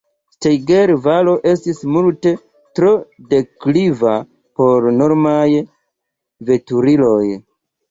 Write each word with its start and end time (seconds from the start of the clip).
Steiger-valo 0.35 1.35
estis 1.51 1.81
multe 1.97 2.31
tro 2.79 2.95
dekliva 3.35 4.15
por 4.63 4.89
normalaj 5.05 5.63
veturiloj. 6.51 7.25